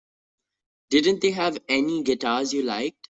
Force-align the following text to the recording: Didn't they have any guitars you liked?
Didn't 0.89 1.21
they 1.21 1.29
have 1.29 1.59
any 1.69 2.01
guitars 2.01 2.53
you 2.53 2.63
liked? 2.63 2.97